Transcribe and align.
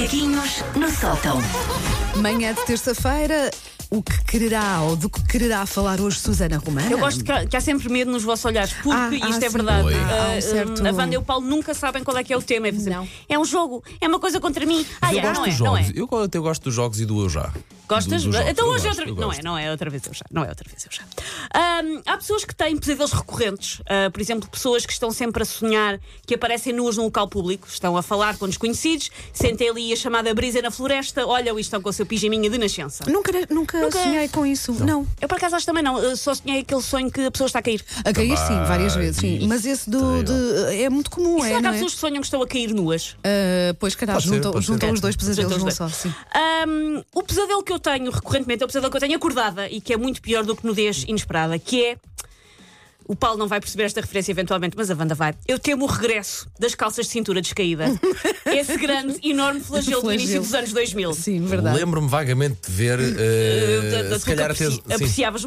Macaquinhos 0.00 0.64
no 0.76 0.90
sótão. 0.90 1.38
Manhã 2.16 2.54
de 2.54 2.64
terça-feira, 2.64 3.50
o 3.90 4.02
que 4.02 4.24
quererá 4.24 4.82
ou 4.82 4.94
do 4.96 5.10
que 5.10 5.22
quererá 5.26 5.66
falar 5.66 6.00
hoje 6.00 6.18
Susana 6.20 6.58
Romana? 6.58 6.90
Eu 6.90 6.98
gosto 6.98 7.24
que 7.24 7.32
há, 7.32 7.44
que 7.44 7.56
há 7.56 7.60
sempre 7.60 7.88
medo 7.88 8.10
nos 8.10 8.22
vossos 8.22 8.44
olhares, 8.44 8.72
porque 8.74 8.90
Ah, 8.90 9.10
isto 9.12 9.24
ah, 9.42 9.46
é 9.46 9.50
sim. 9.50 9.56
verdade. 9.56 9.84
Oi. 9.86 9.94
Ah, 9.94 10.34
um 10.36 10.40
certo- 10.40 10.86
A 10.86 10.92
Wanda 10.92 11.14
e 11.14 11.18
o 11.18 11.22
Paulo 11.22 11.46
nunca 11.46 11.74
sabem 11.74 12.04
qual 12.04 12.16
é 12.16 12.22
que 12.24 12.32
é 12.32 12.36
o 12.36 12.42
tema. 12.42 12.68
É, 12.68 12.72
Não. 12.72 13.08
é 13.28 13.38
um 13.38 13.44
jogo, 13.44 13.82
é 14.00 14.06
uma 14.06 14.20
coisa 14.20 14.38
contra 14.40 14.64
mim. 14.64 14.86
Ah, 15.00 15.12
eu 15.12 15.18
é, 15.18 15.22
gosto 15.22 15.34
não 15.40 15.44
é, 15.46 15.50
dos 15.50 15.60
não 15.60 15.76
é. 15.76 15.82
jogos. 15.82 15.98
Eu 16.12 16.22
até 16.24 16.38
gosto 16.38 16.62
dos 16.64 16.74
jogos 16.74 17.00
e 17.00 17.04
do 17.06 17.20
eu 17.20 17.28
já. 17.28 17.52
Gostas? 17.88 18.22
Do- 18.22 18.32
jogos. 18.32 18.48
Então 18.48 18.68
hoje 18.68 18.84
é 18.84 18.88
gosto, 18.88 19.00
outra 19.00 19.10
eu 19.10 19.16
Não 19.16 19.32
é, 19.32 19.42
não 19.42 19.58
é 19.58 19.70
outra 19.72 19.90
vez 19.90 20.06
eu 20.06 20.14
já. 20.14 20.24
Não 20.30 20.44
é 20.44 20.48
outra 20.48 20.64
vez 20.70 20.84
eu 20.86 20.92
já. 20.92 21.02
Ahm, 21.52 22.00
há 22.06 22.16
pessoas 22.16 22.44
que 22.44 22.54
têm 22.54 22.76
pesadelos 22.78 23.10
recorrentes. 23.12 23.82
Ah, 23.88 24.08
por 24.12 24.20
exemplo, 24.20 24.48
pessoas 24.48 24.86
que 24.86 24.92
estão 24.92 25.10
sempre 25.10 25.42
a 25.42 25.44
sonhar 25.46 25.98
que 26.24 26.34
aparecem 26.36 26.72
nuas 26.72 26.96
num 26.96 27.02
local 27.04 27.26
público, 27.26 27.66
estão 27.68 27.96
a 27.96 28.02
falar 28.02 28.36
com 28.38 28.46
desconhecidos, 28.46 29.10
sentem 29.32 29.68
ali 29.68 29.92
a 29.92 29.96
chamada 29.96 30.32
brisa 30.32 30.62
na 30.62 30.70
floresta, 30.70 31.26
olham 31.26 31.58
e 31.58 31.60
estão 31.60 31.82
com 31.82 31.88
o 31.88 31.92
seu 31.92 32.06
pijaminha 32.06 32.48
de 32.48 32.58
nascença. 32.58 33.04
Nunca, 33.08 33.32
nunca, 33.50 33.79
Nunca- 33.84 34.02
sonhei 34.02 34.28
com 34.28 34.46
isso. 34.46 34.72
Não. 34.84 35.06
Eu 35.20 35.28
por 35.28 35.36
acaso 35.36 35.56
acho 35.56 35.66
também 35.66 35.82
não, 35.82 35.98
eu 35.98 36.16
só 36.16 36.34
sonhei 36.34 36.60
aquele 36.60 36.82
sonho 36.82 37.10
que 37.10 37.20
a 37.22 37.30
pessoa 37.30 37.46
está 37.46 37.58
a 37.58 37.62
cair. 37.62 37.84
A 38.04 38.12
cair 38.12 38.36
sim, 38.36 38.54
várias 38.66 38.94
vezes, 38.94 39.16
sim. 39.20 39.46
Mas 39.46 39.64
esse 39.66 39.88
do, 39.88 40.22
de- 40.22 40.82
é 40.82 40.88
muito 40.90 41.10
comum, 41.10 41.38
E 41.38 41.42
será 41.42 41.46
é, 41.46 41.50
que 41.50 41.56
há 41.58 41.62
não 41.62 41.72
pessoas 41.72 41.94
que 41.94 42.00
sonham 42.00 42.20
que 42.20 42.26
estão 42.26 42.42
a 42.42 42.46
cair 42.46 42.72
nuas? 42.74 43.16
Ah, 43.24 43.74
pois, 43.78 43.94
calhar, 43.94 44.20
juntam, 44.20 44.60
juntam 44.60 44.90
os 44.92 45.00
dois 45.00 45.16
pesadelos 45.16 45.56
os 45.56 45.62
num 45.64 45.70
só, 45.70 45.88
sim. 45.88 46.12
Ahm, 46.34 47.02
o 47.14 47.22
pesadelo 47.22 47.62
que 47.62 47.72
eu 47.72 47.78
tenho 47.78 48.10
recorrentemente 48.10 48.62
é 48.62 48.64
o 48.64 48.68
pesadelo 48.68 48.90
que 48.90 48.96
eu 48.96 49.00
tenho 49.00 49.16
acordada 49.16 49.68
e 49.68 49.80
que 49.80 49.92
é 49.92 49.96
muito 49.96 50.20
pior 50.22 50.44
do 50.44 50.54
que 50.56 50.66
nudez 50.66 51.04
inesperada, 51.06 51.58
que 51.58 51.84
é. 51.84 51.96
O 53.10 53.16
Paulo 53.16 53.36
não 53.38 53.48
vai 53.48 53.58
perceber 53.58 53.82
esta 53.82 54.00
referência 54.00 54.30
eventualmente, 54.30 54.76
mas 54.76 54.88
a 54.88 54.94
Wanda 54.94 55.16
vai. 55.16 55.34
Eu 55.48 55.58
temo 55.58 55.84
o 55.84 55.88
regresso 55.88 56.46
das 56.60 56.76
calças 56.76 57.06
de 57.06 57.10
cintura 57.12 57.42
descaída. 57.42 57.86
Esse 58.46 58.76
grande, 58.76 59.18
enorme 59.28 59.58
flagelo 59.60 60.00
do 60.02 60.12
início 60.12 60.40
Flagelo. 60.42 60.44
dos 60.44 60.54
anos 60.54 60.72
2000. 60.72 61.14
Sim, 61.14 61.44
verdade. 61.44 61.76
Lembro-me 61.76 62.08
vagamente 62.08 62.58
de 62.68 62.72
ver. 62.72 63.00
Uh, 63.00 63.90
da- 63.90 64.02
da 64.10 64.18
se 64.20 64.24
calhar 64.24 64.50
até. 64.52 64.64
apreci- 64.64 64.82
sim. 64.86 64.92
apreciavas 64.94 65.44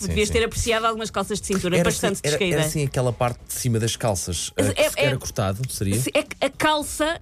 sim, 0.00 0.08
devias 0.08 0.28
sim. 0.28 0.32
ter 0.32 0.44
apreciado 0.44 0.86
algumas 0.86 1.10
calças 1.10 1.38
de 1.38 1.46
cintura 1.46 1.76
Era 1.76 1.84
bastante 1.84 2.12
assim, 2.14 2.20
era, 2.24 2.30
descaída. 2.38 2.56
era 2.56 2.66
assim 2.66 2.84
aquela 2.86 3.12
parte 3.12 3.40
de 3.46 3.52
cima 3.52 3.78
das 3.78 3.94
calças 3.94 4.50
eh, 4.56 4.62
que 4.72 4.80
É- 4.80 4.90
se- 4.90 4.98
é- 5.00 5.04
era 5.04 5.16
cortado, 5.18 5.60
seria? 5.70 6.00
Se- 6.00 6.10
É 6.14 6.22
que 6.22 6.34
a 6.40 6.48
calça 6.48 7.20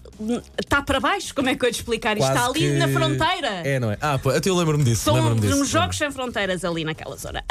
está 0.57 0.83
para 0.83 1.01
baixo, 1.01 1.35
como 1.35 1.49
é 1.49 1.57
que 1.57 1.65
eu 1.65 1.69
ia 1.69 1.73
te 1.73 1.77
explicar? 1.81 2.17
Isto 2.17 2.29
está 2.29 2.47
ali 2.47 2.61
que- 2.61 2.73
na 2.79 2.87
fronteira. 2.89 3.49
É, 3.65 3.81
não 3.81 3.91
é? 3.91 3.99
Ah, 4.01 4.19
pô, 4.21 4.31
até 4.31 4.49
eu 4.49 4.55
lembro-me 4.57 4.85
disso. 4.85 5.03
São 5.03 5.15
lembro-me 5.15 5.41
disso. 5.41 5.61
uns 5.61 5.69
jogos 5.69 5.99
sem 5.99 6.11
fronteiras 6.13 6.65
ali 6.65 6.85
naquela 6.85 7.17
zona. 7.17 7.45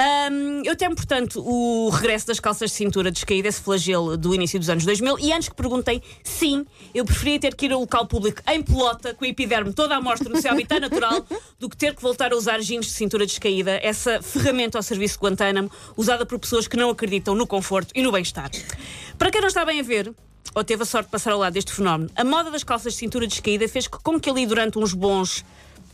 Eu 0.63 0.75
temo, 0.77 0.95
portanto, 0.95 1.43
o 1.45 1.89
regresso 1.89 2.28
das 2.29 2.39
calças 2.39 2.71
de 2.71 2.77
cintura 2.77 3.11
descaída, 3.11 3.47
esse 3.47 3.59
flagelo 3.59 4.15
do 4.15 4.33
início 4.33 4.57
dos 4.57 4.69
anos 4.69 4.85
2000. 4.85 5.19
E 5.19 5.33
antes 5.33 5.49
que 5.49 5.55
perguntem, 5.55 6.01
sim, 6.23 6.65
eu 6.93 7.03
preferia 7.03 7.39
ter 7.39 7.55
que 7.55 7.65
ir 7.65 7.73
a 7.73 7.77
um 7.77 7.81
local 7.81 8.07
público 8.07 8.41
em 8.47 8.61
pelota, 8.61 9.13
com 9.13 9.25
a 9.25 9.27
epiderme 9.27 9.73
toda 9.73 9.95
à 9.95 10.01
mostra 10.01 10.29
no 10.29 10.39
seu 10.41 10.51
habitat 10.51 10.79
natural, 10.79 11.25
do 11.59 11.67
que 11.67 11.75
ter 11.75 11.95
que 11.95 12.01
voltar 12.01 12.31
a 12.31 12.37
usar 12.37 12.59
jeans 12.59 12.85
de 12.85 12.91
cintura 12.93 13.25
descaída, 13.25 13.79
essa 13.83 14.21
ferramenta 14.21 14.77
ao 14.77 14.83
serviço 14.83 15.15
de 15.15 15.21
Guantánamo, 15.21 15.69
usada 15.97 16.25
por 16.25 16.39
pessoas 16.39 16.67
que 16.67 16.77
não 16.77 16.89
acreditam 16.89 17.35
no 17.35 17.45
conforto 17.45 17.91
e 17.95 18.01
no 18.01 18.11
bem-estar. 18.11 18.49
Para 19.17 19.31
quem 19.31 19.41
não 19.41 19.47
está 19.47 19.65
bem 19.65 19.79
a 19.79 19.83
ver, 19.83 20.13
ou 20.55 20.63
teve 20.63 20.83
a 20.83 20.85
sorte 20.85 21.07
de 21.07 21.11
passar 21.11 21.31
ao 21.31 21.39
lado 21.39 21.53
deste 21.53 21.73
fenómeno, 21.73 22.09
a 22.15 22.23
moda 22.23 22.51
das 22.51 22.63
calças 22.63 22.93
de 22.93 22.99
cintura 22.99 23.27
descaída 23.27 23.67
fez 23.67 23.87
com 23.87 24.19
que 24.19 24.29
ali 24.29 24.45
durante 24.45 24.77
uns 24.79 24.93
bons 24.93 25.43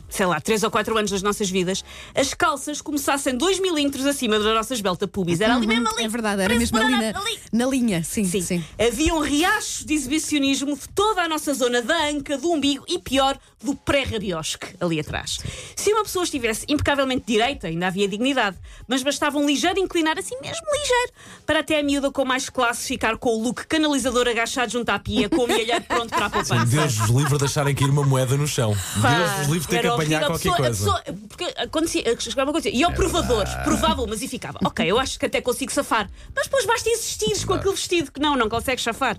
sei 0.08 0.26
lá, 0.26 0.40
3 0.40 0.62
ou 0.62 0.70
4 0.70 0.96
anos 0.96 1.10
das 1.10 1.22
nossas 1.22 1.50
vidas, 1.50 1.84
as 2.14 2.34
calças 2.34 2.80
começassem 2.80 3.36
2 3.36 3.60
milímetros 3.60 4.06
acima 4.06 4.38
da 4.38 4.54
nossa 4.54 4.74
esbelta 4.74 5.06
pubis. 5.06 5.40
Era 5.40 5.56
ali 5.56 5.66
mesmo 5.66 5.88
ali. 5.88 6.04
É 6.04 6.08
verdade, 6.08 6.42
era 6.42 6.54
mesmo 6.54 6.78
ali 6.78 6.92
na, 6.92 7.18
ali. 7.18 7.38
na 7.52 7.66
linha, 7.66 8.02
sim, 8.04 8.24
sim. 8.24 8.40
Sim. 8.40 8.64
Havia 8.78 9.14
um 9.14 9.20
riacho 9.20 9.86
de 9.86 9.94
exibicionismo 9.94 10.76
de 10.76 10.88
toda 10.90 11.22
a 11.22 11.28
nossa 11.28 11.52
zona 11.54 11.82
da 11.82 12.08
anca, 12.08 12.38
do 12.38 12.50
umbigo 12.50 12.84
e, 12.88 12.98
pior, 12.98 13.38
do 13.62 13.74
pré-rabiosque 13.74 14.76
ali 14.80 15.00
atrás. 15.00 15.38
Se 15.74 15.92
uma 15.92 16.02
pessoa 16.02 16.24
estivesse 16.24 16.64
impecavelmente 16.68 17.24
direita, 17.26 17.66
ainda 17.66 17.88
havia 17.88 18.06
dignidade, 18.06 18.56
mas 18.86 19.02
bastava 19.02 19.38
um 19.38 19.46
ligeiro 19.46 19.78
inclinar, 19.78 20.18
assim 20.18 20.36
mesmo 20.40 20.66
ligeiro, 20.72 21.12
para 21.44 21.60
até 21.60 21.80
a 21.80 21.82
miúda 21.82 22.10
com 22.10 22.24
mais 22.24 22.48
classe 22.48 22.86
ficar 22.86 23.16
com 23.16 23.30
o 23.30 23.42
look 23.42 23.66
canalizador 23.66 24.28
agachado 24.28 24.70
junto 24.70 24.88
à 24.90 24.98
pia, 24.98 25.28
com 25.28 25.44
o 25.44 25.46
milhar 25.46 25.82
pronto 25.82 26.10
para 26.10 26.26
a 26.26 26.30
poupança. 26.30 26.64
Deus 26.66 26.96
vos 26.96 27.10
livre 27.10 27.32
de 27.32 27.38
deixarem 27.38 27.74
cair 27.74 27.90
uma 27.90 28.04
moeda 28.04 28.36
no 28.36 28.46
chão. 28.46 28.76
Deus 28.94 29.30
vos 29.38 29.46
livre 29.48 29.60
de 29.60 29.68
ter 29.68 29.80
que 29.80 29.95
apanhar 30.02 30.26
qualquer 30.26 30.50
pessoa- 30.50 30.56
coisa. 30.56 30.70
pessoa- 30.70 31.02
porque 31.28 31.44
acontecia, 31.56 32.20
chegava 32.20 32.48
uma 32.50 32.52
coisa, 32.52 32.68
e 32.68 32.82
ao 32.84 32.92
provador, 32.92 33.44
provava 33.64 34.02
umas 34.02 34.22
e 34.22 34.28
ficava, 34.28 34.58
ok, 34.64 34.86
eu 34.90 34.98
acho 34.98 35.18
que 35.18 35.26
até 35.26 35.40
consigo 35.40 35.72
safar, 35.72 36.08
mas 36.34 36.44
depois 36.46 36.64
basta 36.66 36.88
insistires 36.88 37.44
com 37.44 37.54
aquele 37.54 37.74
vestido 37.74 38.10
que 38.12 38.20
não, 38.20 38.36
não 38.36 38.48
consegues 38.48 38.82
safar. 38.84 39.16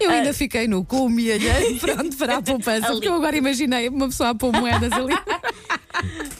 Eu 0.00 0.10
ainda 0.10 0.32
fiquei 0.34 0.66
no 0.68 0.86
o 0.90 1.08
milheiro, 1.08 1.44
pronto, 1.80 2.16
para 2.16 2.36
a 2.38 2.42
poupança, 2.42 2.86
Ali. 2.86 2.94
porque 2.96 3.08
eu 3.08 3.14
agora 3.14 3.36
imaginei 3.36 3.88
uma 3.88 4.08
pessoa 4.08 4.30
a 4.30 4.34
pôr 4.34 4.52
moedas 4.52 4.92
ali. 4.92 5.14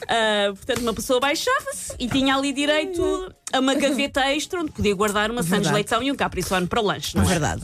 Ah, 0.07 0.47
portanto, 0.53 0.79
uma 0.81 0.93
pessoa 0.93 1.19
baixava-se 1.19 1.93
e 1.99 2.07
tinha 2.07 2.35
ali 2.35 2.51
direito 2.51 3.33
a 3.53 3.59
uma 3.59 3.73
gaveta 3.75 4.21
extra 4.33 4.59
onde 4.59 4.71
podia 4.71 4.93
guardar 4.95 5.29
uma 5.31 5.43
Sandes. 5.43 5.71
Leitão 5.71 6.01
e 6.03 6.11
um 6.11 6.15
Capricorn 6.15 6.67
para 6.67 6.81
o 6.81 6.83
lanche. 6.85 7.15
Não 7.15 7.23
é? 7.23 7.27
Verdade. 7.27 7.61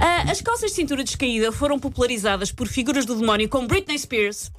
Ah, 0.00 0.30
as 0.30 0.40
calças 0.40 0.70
de 0.70 0.76
cintura 0.76 1.02
descaída 1.02 1.50
foram 1.50 1.78
popularizadas 1.78 2.52
por 2.52 2.66
figuras 2.68 3.04
do 3.06 3.14
demónio 3.16 3.48
como 3.48 3.66
Britney 3.66 3.98
Spears, 3.98 4.50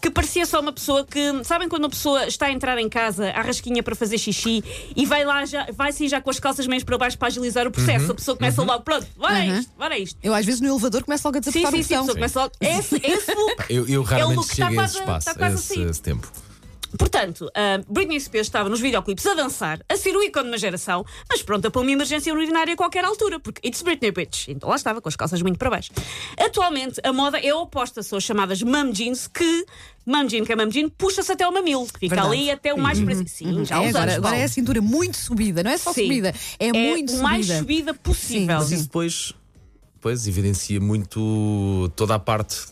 que 0.00 0.10
parecia 0.10 0.46
só 0.46 0.60
uma 0.60 0.72
pessoa 0.72 1.04
que. 1.04 1.20
Sabem 1.44 1.68
quando 1.68 1.82
uma 1.84 1.90
pessoa 1.90 2.26
está 2.26 2.46
a 2.46 2.50
entrar 2.50 2.78
em 2.78 2.88
casa 2.88 3.30
à 3.30 3.42
rasquinha 3.42 3.82
para 3.82 3.94
fazer 3.94 4.18
xixi 4.18 4.64
e 4.96 5.04
vai 5.06 5.24
lá 5.24 5.44
já, 5.44 5.66
vai 5.72 5.90
assim 5.90 6.08
já 6.08 6.20
com 6.20 6.30
as 6.30 6.40
calças 6.40 6.66
meias 6.66 6.82
para 6.84 6.96
baixo 6.98 7.18
para 7.18 7.28
agilizar 7.28 7.66
o 7.66 7.70
processo? 7.70 8.12
A 8.12 8.14
pessoa 8.14 8.36
começa 8.36 8.62
logo, 8.62 8.82
pronto, 8.82 9.06
bora 9.16 9.34
Uhum. 9.42 9.58
isto, 9.58 9.72
bora 9.76 9.98
isto. 9.98 10.18
Eu 10.22 10.34
às 10.34 10.46
vezes 10.46 10.60
no 10.60 10.68
elevador 10.68 11.02
começo 11.04 11.26
logo 11.26 11.38
a 11.38 11.42
Sim, 11.42 11.50
desapertar 11.50 11.72
sim, 11.72 11.80
o 11.80 11.84
sim, 11.84 11.94
a 11.94 11.98
pessoa 11.98 12.14
começa 12.14 12.40
logo. 12.40 12.52
Esse, 12.60 12.96
esse 13.04 13.34
look. 13.34 13.64
Eu, 13.68 13.86
eu 13.88 13.94
é 13.94 13.98
o 13.98 14.02
raramente 14.02 14.36
look 14.36 14.46
que 14.48 14.52
está 14.54 14.68
chego 14.68 14.80
a 14.80 14.84
esse 14.84 14.98
espaço, 14.98 15.28
está 15.28 15.34
quase 15.38 15.54
a 15.54 15.58
esse, 15.58 15.90
esse 15.90 16.02
tempo. 16.02 16.28
Portanto, 16.98 17.50
a 17.54 17.80
Britney 17.88 18.20
Spears 18.20 18.46
estava 18.46 18.68
nos 18.68 18.80
videoclipes 18.80 19.26
a 19.26 19.34
dançar, 19.34 19.80
a 19.88 19.96
ser 19.96 20.16
o 20.16 20.22
ícone 20.22 20.44
de 20.44 20.50
uma 20.50 20.58
geração, 20.58 21.04
mas 21.28 21.42
pronta 21.42 21.70
para 21.70 21.80
uma 21.80 21.90
emergência 21.90 22.32
urinária 22.32 22.74
a 22.74 22.76
qualquer 22.76 23.04
altura, 23.04 23.40
porque 23.40 23.66
it's 23.66 23.82
Britney 23.82 24.10
Bitch. 24.10 24.48
Então 24.48 24.68
lá 24.68 24.76
estava, 24.76 25.00
com 25.00 25.08
as 25.08 25.16
calças 25.16 25.40
muito 25.42 25.58
para 25.58 25.70
baixo. 25.70 25.90
Atualmente, 26.38 27.00
a 27.04 27.12
moda 27.12 27.38
é 27.38 27.54
oposta, 27.54 28.02
são 28.02 28.18
as 28.18 28.24
chamadas 28.24 28.62
mum 28.62 28.90
jeans, 28.90 29.26
que 29.26 29.66
mum 30.06 30.28
jean, 30.28 30.44
que 30.44 30.52
é 30.52 30.56
mum 30.56 30.70
jean, 30.70 30.88
puxa-se 30.88 31.32
até 31.32 31.46
uma 31.46 31.62
mil. 31.62 31.86
Fica 31.86 32.14
Verdade. 32.14 32.34
ali 32.34 32.50
até 32.50 32.74
o 32.74 32.78
mais 32.78 33.00
para 33.00 33.14
Sim, 33.26 33.64
já 33.64 33.82
É, 33.82 33.88
agora, 33.88 34.16
agora 34.16 34.36
é 34.36 34.44
a 34.44 34.48
cintura 34.48 34.80
muito 34.80 35.16
subida, 35.16 35.62
não 35.62 35.70
é 35.70 35.78
só 35.78 35.92
Sim. 35.92 36.02
subida, 36.02 36.34
é, 36.58 36.72
muito 36.72 37.12
o 37.14 37.22
mais 37.22 37.46
subida. 37.46 37.58
subida 37.60 37.94
possível. 37.94 38.56
Mas 38.58 38.70
isso 38.72 38.84
depois, 38.84 39.34
depois 39.94 40.26
evidencia 40.26 40.80
muito 40.80 41.90
toda 41.96 42.14
a 42.14 42.18
parte. 42.18 42.66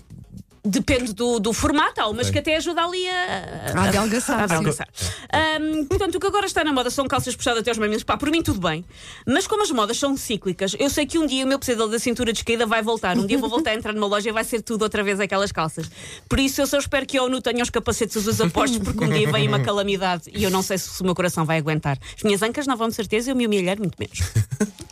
Depende 0.63 1.15
do, 1.15 1.41
do 1.41 1.53
formato, 1.55 2.01
há 2.03 2.09
umas 2.09 2.29
que 2.29 2.39
até 2.39 2.57
ajuda 2.57 2.83
ali 2.85 3.09
a, 3.09 3.73
A 3.75 3.85
adelgaçar, 3.85 4.41
a 4.45 4.49
sim. 4.49 4.55
adelgaçar. 4.55 4.89
Ahm, 5.33 5.87
portanto, 5.87 6.17
o 6.17 6.21
que 6.21 6.27
agora 6.27 6.45
está 6.45 6.63
na 6.63 6.71
moda 6.71 6.91
são 6.91 7.09
calças 7.09 7.35
puxadas 7.35 7.61
até 7.61 7.71
aos 7.71 7.79
mamilos. 7.79 8.05
Pá, 8.05 8.17
por 8.19 8.31
mim 8.31 8.43
tudo 8.43 8.61
bem. 8.61 8.85
Mas 9.27 9.47
como 9.47 9.63
as 9.63 9.71
modas 9.71 9.97
são 9.99 10.15
cíclicas, 10.19 10.77
eu 10.79 10.91
sei 10.91 11.07
que 11.07 11.19
um 11.19 11.27
dia 11.27 11.47
o 11.47 11.49
meu 11.49 11.59
pesadelo 11.59 11.91
da 11.91 11.99
cintura 11.99 12.31
descaída 12.31 12.67
vai 12.67 12.83
voltar. 12.83 13.17
Um 13.17 13.27
dia 13.27 13.39
vou 13.39 13.49
voltar 13.49 13.71
a 13.71 13.75
entrar 13.75 13.95
numa 13.95 14.07
loja 14.07 14.29
e 14.29 14.33
vai 14.33 14.45
ser 14.45 14.61
tudo 14.61 14.83
outra 14.83 15.03
vez 15.03 15.19
aquelas 15.19 15.51
calças. 15.51 15.91
Por 16.29 16.39
isso 16.39 16.61
eu 16.61 16.67
só 16.67 16.79
espero 16.79 17.07
que 17.07 17.17
a 17.17 17.23
ONU 17.23 17.41
tenha 17.41 17.63
os 17.63 17.71
capacetes 17.71 18.17
os 18.27 18.41
apostos, 18.41 18.79
porque 18.81 19.03
um 19.03 19.09
dia 19.09 19.33
vem 19.33 19.49
uma 19.49 19.61
calamidade 19.61 20.25
e 20.35 20.45
eu 20.45 20.51
não 20.51 20.63
sei 20.63 20.77
se 20.77 21.01
o 21.01 21.05
meu 21.05 21.15
coração 21.15 21.47
vai 21.47 21.57
aguentar. 21.57 21.99
As 22.17 22.23
minhas 22.23 22.43
ancas 22.43 22.67
não 22.67 22.77
vão 22.77 22.89
de 22.89 22.95
certeza 22.95 23.31
e 23.31 23.33
o 23.33 23.37
meu 23.37 23.49
milhar 23.49 23.79
muito 23.79 23.97
menos. 23.99 24.19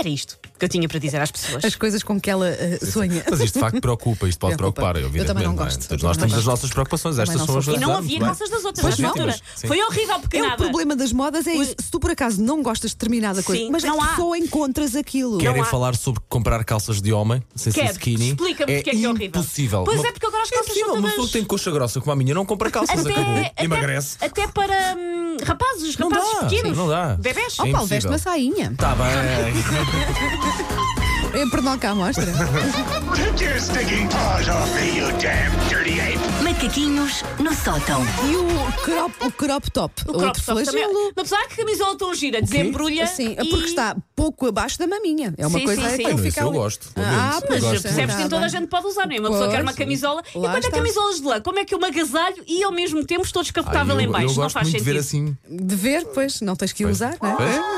Era 0.00 0.08
isto 0.08 0.38
que 0.58 0.64
eu 0.64 0.68
tinha 0.68 0.86
para 0.88 0.98
dizer 0.98 1.20
às 1.20 1.30
pessoas. 1.30 1.64
As 1.64 1.74
coisas 1.74 2.02
com 2.02 2.20
que 2.20 2.28
ela 2.30 2.46
eh, 2.48 2.78
sonha. 2.84 3.24
Mas 3.30 3.40
isto 3.40 3.54
de 3.54 3.60
facto 3.60 3.80
preocupa, 3.80 4.28
isto 4.28 4.38
pode 4.38 4.56
Preocupa. 4.56 4.92
preocupar, 4.92 5.16
Eu 5.18 5.24
também 5.24 5.44
não 5.44 5.52
é? 5.52 5.56
gosto. 5.56 5.88
Todos 5.88 6.02
nós 6.02 6.16
temos 6.18 6.34
as 6.36 6.44
nossas 6.44 6.70
preocupações, 6.70 7.18
estas 7.18 7.42
são 7.42 7.58
as 7.58 7.66
E 7.66 7.78
não 7.78 7.96
havia 7.96 8.18
calças 8.20 8.50
das 8.50 8.64
outras 8.64 8.98
não. 8.98 9.08
altura. 9.10 9.38
Foi 9.66 9.82
horrível 9.82 10.20
É 10.32 10.42
o 10.42 10.56
problema 10.56 10.94
das 10.96 11.12
modas, 11.12 11.46
é 11.46 11.54
isso. 11.54 11.74
Se 11.78 11.90
tu 11.90 11.98
por 12.00 12.10
acaso 12.10 12.42
não 12.42 12.62
gostas 12.62 12.90
de 12.90 12.96
determinada 12.96 13.42
coisa, 13.42 13.70
mas 13.70 13.82
não 13.84 13.96
é 13.96 14.04
há. 14.12 14.16
só 14.16 14.34
encontras 14.36 14.94
aquilo. 14.96 15.38
Querem 15.38 15.64
falar 15.64 15.96
sobre 15.96 16.20
comprar 16.28 16.62
calças 16.64 17.00
de 17.00 17.12
homem 17.12 17.42
sem 17.54 17.72
ser 17.72 17.84
skinny? 17.92 18.30
Explica-me 18.30 18.56
porque 18.56 18.72
é 18.72 18.82
que 18.82 19.04
é 19.04 19.08
horrível. 19.08 19.26
impossível. 19.28 19.84
Pois 19.84 19.98
Uma- 20.00 20.08
é, 20.08 20.12
porque 20.12 20.26
agora 20.26 20.42
as 20.42 20.48
é 20.48 20.54
calças 20.54 20.68
possível. 20.68 20.90
são 20.90 20.94
Uma 20.96 21.02
todas- 21.02 21.14
pessoa 21.14 21.26
que 21.26 21.32
tem 21.32 21.44
coxa 21.44 21.70
grossa 21.70 22.00
como 22.00 22.12
a 22.12 22.16
minha 22.16 22.34
não 22.34 22.44
compra 22.44 22.70
calças, 22.70 23.06
acabou. 23.06 23.36
até, 23.38 23.52
Emagrece. 23.64 24.16
até 24.20 24.46
para 24.46 24.94
hum, 25.42 25.46
rapazes, 25.46 25.96
Não 25.98 26.08
rapazes 26.08 26.32
dá, 26.34 26.40
pequenos. 26.46 26.78
não 26.78 26.88
dá. 26.88 27.16
Bebés. 27.18 27.56
Oh, 27.58 27.66
É 27.66 27.70
Paulo, 27.72 27.86
veste 27.86 28.06
impossível. 28.06 28.10
uma 28.10 28.18
sainha. 28.18 28.74
Tá 28.76 28.94
bem. 28.94 29.06
É 31.40 31.46
perdão 31.46 31.78
cá, 31.78 31.94
mostra. 31.94 32.26
Take 32.26 33.44
your 33.44 33.58
stinking 33.58 34.08
paws 34.08 34.46
off 34.48 34.70
me, 34.74 34.98
you 34.98 35.06
damn 35.18 35.50
dirty 35.70 35.98
ape! 35.98 36.20
Macaquinhos 36.44 37.22
no 37.38 37.54
sótão. 37.54 38.02
E 38.30 38.36
o 38.36 38.82
crop, 38.84 39.14
o 39.24 39.32
crop 39.32 39.70
top, 39.70 40.02
O 40.02 40.12
crop 40.12 40.24
outro 40.26 40.42
top 40.44 40.46
também. 40.46 40.64
flagelo. 40.66 40.92
Uma 40.98 41.14
pessoa 41.14 41.40
que 41.48 41.56
camisola 41.56 41.96
tão 41.96 42.14
gira, 42.14 42.42
desembrulha. 42.42 43.06
Sim, 43.06 43.34
é 43.38 43.42
e- 43.42 43.48
porque 43.48 43.66
está 43.66 43.96
pouco 44.14 44.46
abaixo 44.48 44.78
da 44.78 44.86
maminha. 44.86 45.32
É 45.38 45.46
uma 45.46 45.58
Sim, 45.58 45.64
coisa 45.64 45.80
sim, 45.82 45.88
sim. 45.88 45.96
que 45.96 46.02
ele 46.02 46.12
mas 46.14 46.22
fica 46.22 46.40
eu 46.42 46.48
ali. 46.48 46.58
gosto, 46.58 46.92
pelo 46.92 47.06
Ah, 47.06 47.40
Mas 47.48 47.60
gosto. 47.62 47.82
percebes 47.82 48.14
que 48.16 48.28
toda 48.28 48.44
a 48.44 48.48
gente 48.48 48.66
pode 48.66 48.86
usar, 48.86 49.06
não 49.06 49.14
é? 49.16 49.18
Uma 49.20 49.28
pessoa 49.30 49.44
Pois, 49.46 49.56
quer 49.56 49.62
uma 49.62 49.72
sim. 49.72 49.78
camisola. 49.78 50.16
Lá 50.16 50.22
e 50.24 50.32
quando 50.32 50.54
é 50.56 50.58
está. 50.58 50.70
camisolas 50.76 51.16
de 51.16 51.22
lã, 51.26 51.40
como 51.40 51.58
é 51.58 51.64
que 51.64 51.74
eu 51.74 51.78
me 51.78 51.86
agasalho 51.86 52.44
e 52.46 52.62
ao 52.62 52.72
mesmo 52.72 53.02
tempo 53.06 53.22
estou 53.22 53.40
Ah, 53.40 53.44
descapotável 53.44 53.94
eu, 53.94 54.00
em 54.02 54.08
baixo? 54.08 54.24
eu 54.26 54.28
não 54.28 54.34
gosto 54.34 54.52
faz 54.54 54.66
muito 54.68 54.76
de 54.76 54.84
sentido. 54.84 54.92
ver 54.94 55.00
assim. 55.00 55.36
De 55.48 55.74
ver, 55.74 56.04
pois, 56.12 56.40
não 56.42 56.54
tens 56.54 56.72
que 56.74 56.82
Pois, 56.82 56.96
usar, 56.96 57.16
não 57.22 57.30
é? 57.30 57.36
pois. 57.36 57.60